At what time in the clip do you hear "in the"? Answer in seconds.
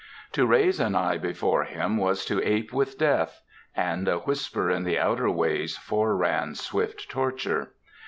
4.67-4.97